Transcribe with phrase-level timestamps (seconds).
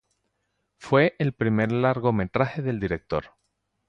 [0.79, 3.35] Fue el primer largometraje del director.